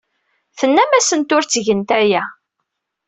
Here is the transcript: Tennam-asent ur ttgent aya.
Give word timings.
Tennam-asent 0.57 1.33
ur 1.35 1.43
ttgent 1.45 1.89
aya. 1.99 2.23